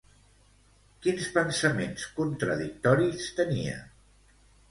[1.07, 3.77] Quins pensaments contradictoris tenia?